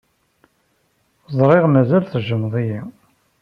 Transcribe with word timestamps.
Ẓriɣ 1.37 1.65
mazal 1.69 2.03
tejjmeḍ-iyi. 2.05 2.81